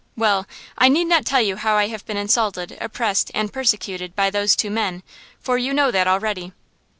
[0.17, 0.47] "Well,
[0.79, 4.55] I need not tell you how I have been insulted, oppressed and persecuted by those
[4.55, 5.03] two men,
[5.39, 6.53] for you know that already."